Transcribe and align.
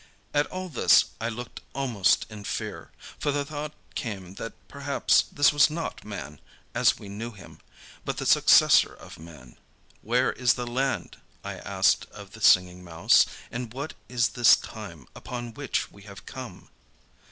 At 0.33 0.47
all 0.47 0.67
this 0.67 1.11
I 1.21 1.29
looked 1.29 1.61
almost 1.75 2.25
in 2.31 2.43
fear, 2.43 2.89
for 3.19 3.31
the 3.31 3.45
thought 3.45 3.73
came 3.93 4.33
that 4.41 4.53
perhaps 4.67 5.25
this 5.31 5.53
was 5.53 5.69
not 5.69 6.03
Man 6.03 6.41
as 6.73 6.97
we 6.97 7.07
knew 7.07 7.33
him, 7.33 7.59
but 8.03 8.17
the 8.17 8.25
successor 8.25 8.95
of 8.95 9.19
Man. 9.19 9.57
"Where 10.01 10.33
is 10.33 10.55
this 10.55 10.67
land," 10.67 11.17
I 11.43 11.53
asked 11.57 12.05
of 12.09 12.31
the 12.31 12.41
Singing 12.41 12.83
Mouse, 12.83 13.27
"and 13.51 13.71
what 13.75 13.93
is 14.09 14.29
this 14.29 14.55
time 14.55 15.07
upon 15.15 15.53
which 15.53 15.91
we 15.91 16.01
have 16.01 16.25
come?" 16.25 16.69